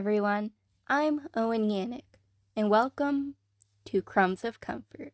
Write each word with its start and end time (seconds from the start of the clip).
everyone. 0.00 0.50
I'm 0.88 1.28
Owen 1.36 1.68
Yannick, 1.68 2.16
and 2.56 2.70
welcome 2.70 3.34
to 3.84 4.00
Crumbs 4.00 4.44
of 4.46 4.58
Comfort. 4.58 5.12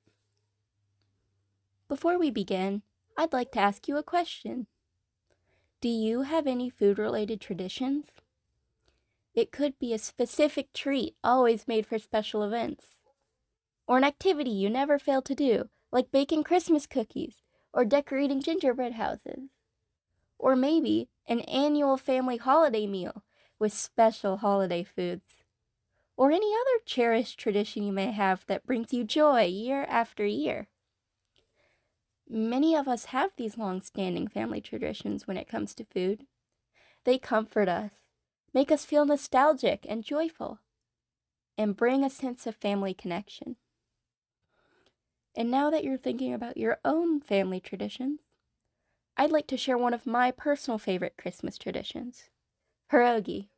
Before 1.88 2.16
we 2.16 2.30
begin, 2.30 2.82
I'd 3.18 3.32
like 3.32 3.50
to 3.50 3.58
ask 3.58 3.88
you 3.88 3.96
a 3.96 4.04
question. 4.04 4.68
Do 5.80 5.88
you 5.88 6.22
have 6.22 6.46
any 6.46 6.70
food 6.70 7.00
related 7.00 7.40
traditions? 7.40 8.06
It 9.34 9.50
could 9.50 9.76
be 9.80 9.92
a 9.92 9.98
specific 9.98 10.72
treat 10.72 11.16
always 11.24 11.66
made 11.66 11.84
for 11.84 11.98
special 11.98 12.44
events, 12.44 13.00
or 13.88 13.98
an 13.98 14.04
activity 14.04 14.50
you 14.50 14.70
never 14.70 15.00
fail 15.00 15.20
to 15.22 15.34
do, 15.34 15.68
like 15.90 16.12
baking 16.12 16.44
Christmas 16.44 16.86
cookies 16.86 17.42
or 17.72 17.84
decorating 17.84 18.40
gingerbread 18.40 18.92
houses. 18.92 19.50
Or 20.38 20.54
maybe 20.54 21.08
an 21.26 21.40
annual 21.40 21.96
family 21.96 22.36
holiday 22.36 22.86
meal 22.86 23.24
with 23.58 23.72
special 23.72 24.38
holiday 24.38 24.84
foods. 24.84 25.44
Or 26.16 26.30
any 26.30 26.52
other 26.52 26.84
cherished 26.86 27.38
tradition 27.38 27.82
you 27.82 27.92
may 27.92 28.10
have 28.10 28.46
that 28.46 28.66
brings 28.66 28.92
you 28.92 29.04
joy 29.04 29.44
year 29.44 29.84
after 29.88 30.24
year. 30.24 30.68
Many 32.28 32.74
of 32.74 32.88
us 32.88 33.06
have 33.06 33.30
these 33.36 33.58
long 33.58 33.80
standing 33.80 34.26
family 34.26 34.60
traditions 34.60 35.26
when 35.26 35.36
it 35.36 35.48
comes 35.48 35.74
to 35.74 35.84
food. 35.84 36.26
They 37.04 37.18
comfort 37.18 37.68
us, 37.68 37.92
make 38.52 38.72
us 38.72 38.84
feel 38.84 39.04
nostalgic 39.04 39.86
and 39.88 40.02
joyful, 40.02 40.58
and 41.56 41.76
bring 41.76 42.02
a 42.02 42.10
sense 42.10 42.46
of 42.46 42.56
family 42.56 42.94
connection. 42.94 43.56
And 45.36 45.50
now 45.50 45.70
that 45.70 45.84
you're 45.84 45.98
thinking 45.98 46.32
about 46.32 46.56
your 46.56 46.80
own 46.84 47.20
family 47.20 47.60
traditions, 47.60 48.20
I'd 49.16 49.30
like 49.30 49.46
to 49.48 49.56
share 49.56 49.78
one 49.78 49.94
of 49.94 50.06
my 50.06 50.30
personal 50.30 50.78
favorite 50.78 51.16
Christmas 51.16 51.58
traditions 51.58 52.30
pierogi. 52.90 53.48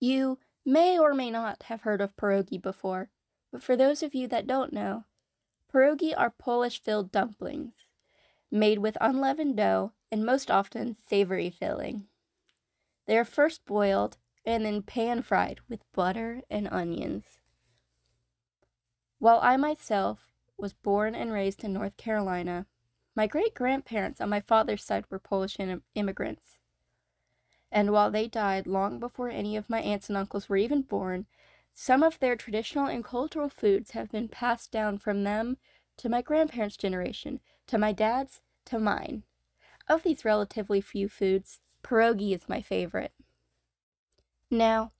You 0.00 0.38
may 0.66 0.98
or 0.98 1.14
may 1.14 1.30
not 1.30 1.64
have 1.64 1.82
heard 1.82 2.00
of 2.00 2.14
pierogi 2.16 2.60
before, 2.60 3.10
but 3.50 3.62
for 3.62 3.76
those 3.76 4.02
of 4.02 4.14
you 4.14 4.28
that 4.28 4.46
don't 4.46 4.72
know, 4.72 5.04
pierogi 5.72 6.12
are 6.16 6.30
Polish 6.30 6.82
filled 6.82 7.10
dumplings 7.10 7.86
made 8.54 8.78
with 8.78 8.96
unleavened 9.00 9.56
dough 9.56 9.92
and 10.12 10.24
most 10.24 10.50
often 10.50 10.96
savory 11.04 11.50
filling. 11.50 12.06
They 13.06 13.18
are 13.18 13.24
first 13.24 13.64
boiled 13.64 14.16
and 14.46 14.64
then 14.64 14.82
pan 14.82 15.22
fried 15.22 15.58
with 15.68 15.80
butter 15.92 16.42
and 16.48 16.68
onions. 16.70 17.40
While 19.18 19.40
I 19.42 19.56
myself 19.56 20.32
was 20.56 20.72
born 20.72 21.14
and 21.14 21.32
raised 21.32 21.64
in 21.64 21.72
North 21.72 21.96
Carolina, 21.96 22.66
my 23.14 23.26
great 23.26 23.54
grandparents 23.54 24.20
on 24.20 24.28
my 24.28 24.40
father's 24.40 24.84
side 24.84 25.04
were 25.08 25.18
Polish 25.18 25.56
immigrants. 25.94 26.58
And 27.70 27.92
while 27.92 28.10
they 28.10 28.28
died 28.28 28.66
long 28.66 28.98
before 28.98 29.28
any 29.30 29.56
of 29.56 29.70
my 29.70 29.80
aunts 29.80 30.08
and 30.08 30.16
uncles 30.16 30.48
were 30.48 30.56
even 30.56 30.82
born, 30.82 31.26
some 31.72 32.02
of 32.02 32.18
their 32.20 32.36
traditional 32.36 32.86
and 32.86 33.04
cultural 33.04 33.48
foods 33.48 33.92
have 33.92 34.12
been 34.12 34.28
passed 34.28 34.70
down 34.70 34.98
from 34.98 35.24
them 35.24 35.56
to 35.96 36.08
my 36.08 36.22
grandparents' 36.22 36.76
generation, 36.76 37.40
to 37.66 37.78
my 37.78 37.92
dad's, 37.92 38.42
to 38.66 38.78
mine. 38.78 39.24
Of 39.88 40.02
these 40.02 40.24
relatively 40.24 40.80
few 40.80 41.08
foods, 41.08 41.60
pierogi 41.82 42.32
is 42.32 42.48
my 42.48 42.60
favorite. 42.62 43.12
Now, 44.50 44.92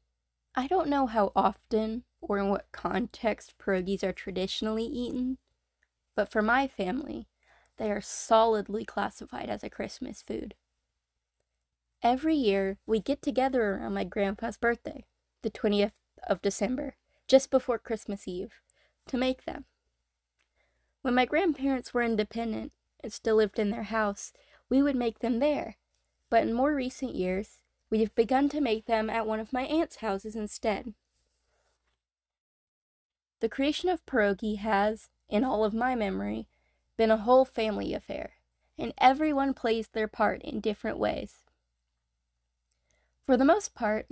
I 0.55 0.67
don't 0.67 0.89
know 0.89 1.07
how 1.07 1.33
often 1.35 2.05
or 2.29 2.39
in 2.39 2.49
what 2.49 2.73
context 2.73 3.55
pierogies 3.59 4.03
are 4.03 4.13
traditionally 4.13 4.85
eaten, 4.85 5.39
but 6.17 6.31
for 6.31 6.43
my 6.43 6.67
family, 6.67 7.29
they 7.77 7.91
are 7.91 8.01
solidly 8.01 8.85
classified 8.85 9.51
as 9.51 9.63
a 9.63 9.71
Christmas 9.71 10.23
food. 10.23 10.55
Every 12.03 12.35
year, 12.35 12.79
we 12.87 13.01
get 13.01 13.23
together 13.23 13.75
around 13.75 13.95
my 13.95 14.05
grandpa's 14.05 14.57
birthday, 14.57 15.05
the 15.43 15.51
20th 15.51 15.93
of 16.27 16.43
December, 16.43 16.97
just 17.29 17.51
before 17.51 17.79
Christmas 17.79 18.27
Eve, 18.29 18.61
to 19.07 19.17
make 19.17 19.45
them. 19.45 19.65
When 21.03 21.15
my 21.15 21.27
grandparents 21.27 21.93
were 21.93 22.03
independent 22.03 22.73
and 23.03 23.13
still 23.13 23.37
lived 23.37 23.59
in 23.59 23.71
their 23.71 23.85
house, 23.85 24.33
we 24.71 24.83
would 24.83 24.97
make 24.97 25.19
them 25.19 25.41
there. 25.41 25.77
But 26.31 26.43
in 26.43 26.55
more 26.55 26.75
recent 26.75 27.15
years, 27.15 27.61
we 27.91 28.01
have 28.01 28.15
begun 28.15 28.49
to 28.51 28.61
make 28.61 28.87
them 28.87 29.11
at 29.11 29.27
one 29.27 29.41
of 29.41 29.53
my 29.53 29.63
aunt's 29.63 29.97
houses 29.97 30.35
instead. 30.35 30.95
The 33.41 33.49
creation 33.49 33.89
of 33.89 34.05
pierogi 34.07 34.57
has, 34.59 35.09
in 35.29 35.45
all 35.45 35.65
of 35.65 35.75
my 35.75 35.95
memory, 35.95 36.47
been 36.97 37.11
a 37.11 37.19
whole 37.19 37.45
family 37.45 37.93
affair, 37.95 38.35
and 38.79 38.93
everyone 38.99 39.55
plays 39.55 39.89
their 39.89 40.09
part 40.09 40.43
in 40.43 40.61
different 40.61 40.99
ways. 40.99 41.43
For 43.25 43.37
the 43.37 43.45
most 43.45 43.75
part, 43.75 44.07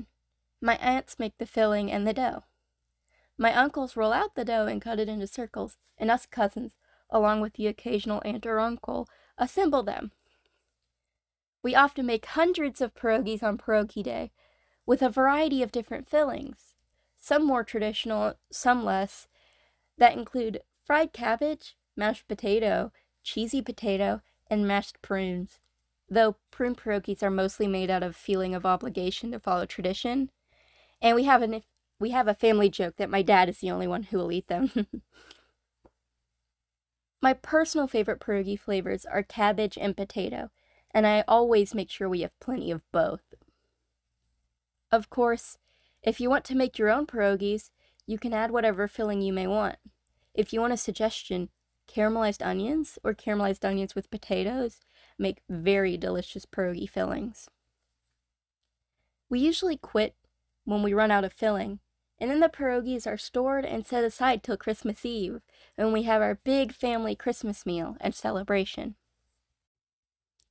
my 0.60 0.77
aunts 0.77 1.19
make 1.19 1.38
the 1.38 1.47
filling 1.47 1.91
and 1.91 2.06
the 2.06 2.12
dough. 2.12 2.44
My 3.38 3.55
uncles 3.55 3.97
roll 3.97 4.12
out 4.12 4.34
the 4.34 4.44
dough 4.44 4.66
and 4.66 4.81
cut 4.81 4.99
it 4.99 5.09
into 5.09 5.27
circles, 5.27 5.78
and 5.99 6.10
us 6.10 6.27
cousins, 6.27 6.77
along 7.10 7.41
with 7.41 7.54
the 7.54 7.66
occasional 7.66 8.22
aunt 8.25 8.47
or 8.47 8.60
uncle, 8.60 9.09
assemble 9.39 9.83
them 9.83 10.12
we 11.62 11.75
often 11.75 12.06
make 12.06 12.27
hundreds 12.27 12.81
of 12.81 12.94
pierogies 12.94 13.43
on 13.43 13.56
pierogi 13.56 14.03
day, 14.03 14.33
with 14.84 15.00
a 15.00 15.09
variety 15.09 15.62
of 15.62 15.71
different 15.71 16.09
fillings, 16.09 16.72
some 17.22 17.47
more 17.47 17.62
traditional, 17.62 18.34
some 18.50 18.84
less, 18.84 19.28
that 19.97 20.15
include 20.15 20.60
fried 20.84 21.12
cabbage, 21.12 21.77
mashed 21.97 22.27
potato, 22.27 22.91
cheesy 23.22 23.62
potato, 23.62 24.21
and 24.50 24.66
mashed 24.66 25.00
prunes. 25.03 25.60
Though 26.10 26.37
prune 26.50 26.75
pierogies 26.75 27.22
are 27.22 27.31
mostly 27.31 27.69
made 27.69 27.91
out 27.91 28.03
of 28.03 28.16
feeling 28.16 28.56
of 28.56 28.66
obligation 28.66 29.31
to 29.31 29.38
follow 29.38 29.65
tradition, 29.65 30.31
and 31.00 31.15
we 31.15 31.22
have 31.25 31.43
an 31.43 31.62
we 32.00 32.10
have 32.10 32.27
a 32.27 32.34
family 32.34 32.69
joke 32.69 32.97
that 32.97 33.09
my 33.09 33.22
dad 33.22 33.49
is 33.49 33.60
the 33.60 33.71
only 33.71 33.87
one 33.87 34.03
who 34.03 34.19
will 34.19 34.33
eat 34.33 34.49
them. 34.49 34.89
my 37.22 37.33
personal 37.33 37.87
favorite 37.87 38.19
pierogi 38.19 38.59
flavors 38.59 39.06
are 39.06 39.22
cabbage 39.22 39.78
and 39.81 39.97
potato 39.97 40.50
and 40.93 41.06
I 41.06 41.25
always 41.27 41.75
make 41.75 41.91
sure 41.91 42.09
we 42.09 42.21
have 42.21 42.39
plenty 42.41 42.71
of 42.71 42.83
both. 42.93 43.34
Of 44.91 45.09
course, 45.09 45.59
if 46.02 46.20
you 46.20 46.28
want 46.28 46.44
to 46.44 46.56
make 46.56 46.78
your 46.78 46.90
own 46.90 47.06
pierogies, 47.06 47.70
you 48.06 48.18
can 48.18 48.32
add 48.32 48.50
whatever 48.50 48.88
filling 48.88 49.22
you 49.22 49.32
may 49.32 49.46
want. 49.46 49.76
If 50.34 50.52
you 50.52 50.60
want 50.60 50.72
a 50.72 50.78
suggestion, 50.78 51.50
caramelized 51.88 52.44
onions 52.44 52.98
or 53.04 53.14
caramelized 53.14 53.64
onions 53.64 53.94
with 53.94 54.10
potatoes 54.10 54.80
make 55.18 55.42
very 55.48 55.96
delicious 55.96 56.46
pierogi 56.46 56.88
fillings. 56.88 57.48
We 59.28 59.41
usually 59.41 59.76
quit 59.76 60.14
when 60.64 60.82
we 60.82 60.94
run 60.94 61.10
out 61.10 61.24
of 61.24 61.32
filling, 61.32 61.80
and 62.18 62.30
then 62.30 62.41
the 62.41 62.48
pierogies 62.48 63.06
are 63.06 63.16
stored 63.16 63.64
and 63.64 63.86
set 63.86 64.04
aside 64.04 64.42
till 64.42 64.56
Christmas 64.56 65.04
Eve, 65.04 65.41
when 65.77 65.92
we 65.92 66.04
have 66.04 66.22
our 66.22 66.36
big 66.36 66.72
family 66.72 67.15
Christmas 67.16 67.66
meal 67.66 67.97
and 68.00 68.15
celebration. 68.15 68.97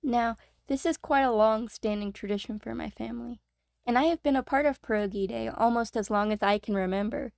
Now, 0.04 0.36
this 0.68 0.86
is 0.86 0.98
quite 0.98 1.22
a 1.22 1.32
long 1.32 1.70
standing 1.70 2.12
tradition 2.12 2.60
for 2.60 2.74
my 2.74 2.90
family, 2.90 3.40
and 3.86 3.98
I 3.98 4.04
have 4.04 4.22
been 4.22 4.36
a 4.36 4.44
part 4.44 4.66
of 4.66 4.82
Pierogi 4.82 5.28
Day 5.28 5.48
almost 5.48 5.98
as 5.98 6.10
long 6.10 6.32
as 6.32 6.44
I 6.44 6.58
can 6.60 6.76
remember, 6.76 7.34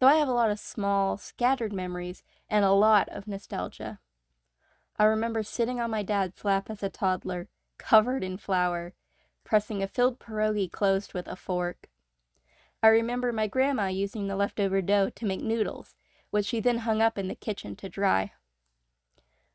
though 0.00 0.06
I 0.06 0.16
have 0.16 0.28
a 0.28 0.32
lot 0.32 0.50
of 0.50 0.58
small, 0.58 1.16
scattered 1.16 1.72
memories 1.72 2.22
and 2.48 2.64
a 2.64 2.72
lot 2.72 3.08
of 3.10 3.26
nostalgia. 3.26 4.00
I 4.96 5.04
remember 5.04 5.42
sitting 5.42 5.80
on 5.80 5.90
my 5.90 6.02
dad's 6.02 6.44
lap 6.44 6.70
as 6.70 6.82
a 6.82 6.88
toddler, 6.88 7.48
covered 7.78 8.22
in 8.22 8.38
flour, 8.38 8.94
pressing 9.44 9.82
a 9.82 9.88
filled 9.88 10.18
pierogi 10.18 10.70
closed 10.70 11.14
with 11.14 11.26
a 11.26 11.36
fork. 11.36 11.88
I 12.82 12.88
remember 12.88 13.32
my 13.32 13.46
grandma 13.46 13.86
using 13.88 14.26
the 14.26 14.36
leftover 14.36 14.82
dough 14.82 15.10
to 15.10 15.26
make 15.26 15.40
noodles, 15.40 15.94
which 16.30 16.46
she 16.46 16.60
then 16.60 16.78
hung 16.78 17.02
up 17.02 17.18
in 17.18 17.28
the 17.28 17.34
kitchen 17.34 17.76
to 17.76 17.88
dry. 17.88 18.32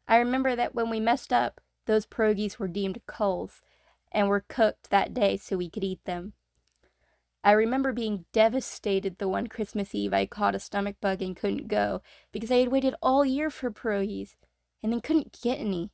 I 0.07 0.17
remember 0.17 0.55
that 0.55 0.73
when 0.73 0.89
we 0.89 0.99
messed 0.99 1.31
up, 1.31 1.61
those 1.85 2.05
pierogies 2.05 2.57
were 2.57 2.67
deemed 2.67 3.01
coals 3.05 3.61
and 4.11 4.27
were 4.27 4.45
cooked 4.47 4.89
that 4.89 5.13
day 5.13 5.37
so 5.37 5.57
we 5.57 5.69
could 5.69 5.83
eat 5.83 6.03
them. 6.05 6.33
I 7.43 7.51
remember 7.51 7.93
being 7.93 8.25
devastated 8.33 9.17
the 9.17 9.29
one 9.29 9.47
Christmas 9.47 9.95
Eve 9.95 10.13
I 10.13 10.25
caught 10.25 10.55
a 10.55 10.59
stomach 10.59 10.97
bug 10.99 11.21
and 11.21 11.35
couldn't 11.35 11.67
go 11.67 12.01
because 12.31 12.51
I 12.51 12.57
had 12.57 12.67
waited 12.67 12.95
all 13.01 13.23
year 13.23 13.49
for 13.49 13.71
pierogies 13.71 14.35
and 14.83 14.91
then 14.91 15.01
couldn't 15.01 15.39
get 15.41 15.59
any. 15.59 15.91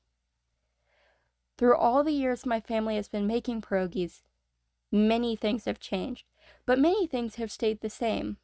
Through 1.58 1.78
all 1.78 2.04
the 2.04 2.12
years 2.12 2.46
my 2.46 2.60
family 2.60 2.96
has 2.96 3.08
been 3.08 3.28
making 3.28 3.62
pierogies, 3.62 4.22
many 4.92 5.36
things 5.36 5.66
have 5.66 5.80
changed, 5.80 6.26
but 6.66 6.80
many 6.80 7.06
things 7.06 7.36
have 7.36 7.52
stayed 7.52 7.82
the 7.82 7.90
same. 7.90 8.38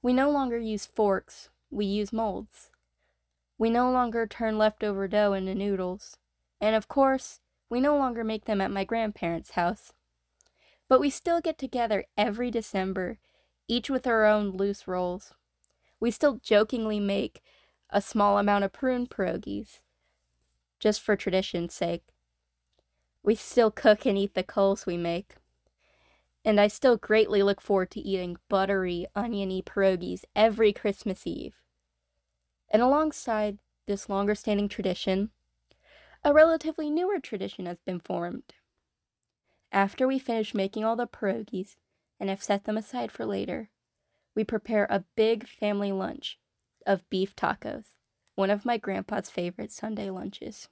We 0.00 0.12
no 0.12 0.30
longer 0.30 0.58
use 0.58 0.86
forks, 0.86 1.48
we 1.70 1.86
use 1.86 2.12
molds. 2.12 2.70
We 3.58 3.70
no 3.70 3.90
longer 3.90 4.26
turn 4.26 4.58
leftover 4.58 5.08
dough 5.08 5.32
into 5.32 5.54
noodles. 5.54 6.18
And 6.60 6.76
of 6.76 6.88
course, 6.88 7.40
we 7.68 7.80
no 7.80 7.96
longer 7.96 8.22
make 8.22 8.44
them 8.44 8.60
at 8.60 8.70
my 8.70 8.84
grandparents' 8.84 9.52
house. 9.52 9.92
But 10.88 11.00
we 11.00 11.10
still 11.10 11.40
get 11.40 11.58
together 11.58 12.04
every 12.16 12.50
December, 12.50 13.18
each 13.68 13.90
with 13.90 14.06
our 14.06 14.24
own 14.24 14.50
loose 14.50 14.86
roles. 14.86 15.34
We 15.98 16.10
still 16.10 16.40
jokingly 16.42 17.00
make 17.00 17.42
a 17.90 18.00
small 18.00 18.38
amount 18.38 18.64
of 18.64 18.72
prune 18.72 19.06
pierogies, 19.06 19.80
just 20.78 21.00
for 21.00 21.16
tradition's 21.16 21.74
sake. 21.74 22.04
We 23.22 23.34
still 23.34 23.70
cook 23.70 24.06
and 24.06 24.16
eat 24.16 24.34
the 24.34 24.44
coals 24.44 24.86
we 24.86 24.96
make. 24.96 25.34
And 26.44 26.60
I 26.60 26.68
still 26.68 26.96
greatly 26.96 27.42
look 27.42 27.60
forward 27.60 27.90
to 27.92 28.00
eating 28.00 28.36
buttery, 28.48 29.06
oniony 29.16 29.62
pierogies 29.62 30.22
every 30.36 30.72
Christmas 30.72 31.26
Eve. 31.26 31.54
And 32.70 32.82
alongside 32.82 33.58
this 33.86 34.08
longer 34.08 34.36
standing 34.36 34.68
tradition, 34.68 35.30
a 36.24 36.32
relatively 36.32 36.90
newer 36.90 37.20
tradition 37.20 37.66
has 37.66 37.80
been 37.80 38.00
formed. 38.00 38.54
After 39.72 40.06
we 40.06 40.18
finish 40.18 40.54
making 40.54 40.84
all 40.84 40.96
the 40.96 41.06
pierogies 41.06 41.76
and 42.18 42.30
have 42.30 42.42
set 42.42 42.64
them 42.64 42.76
aside 42.76 43.12
for 43.12 43.26
later, 43.26 43.70
we 44.34 44.44
prepare 44.44 44.86
a 44.88 45.04
big 45.16 45.46
family 45.46 45.92
lunch 45.92 46.38
of 46.86 47.08
beef 47.10 47.34
tacos, 47.34 47.96
one 48.34 48.50
of 48.50 48.64
my 48.64 48.76
grandpa's 48.76 49.30
favorite 49.30 49.72
Sunday 49.72 50.10
lunches. 50.10 50.68